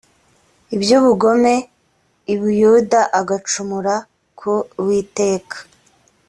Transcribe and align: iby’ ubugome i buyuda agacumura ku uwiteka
iby’ 0.75 0.89
ubugome 0.99 1.53
i 2.33 2.35
buyuda 2.39 3.01
agacumura 3.19 3.95
ku 4.39 4.53
uwiteka 4.79 5.57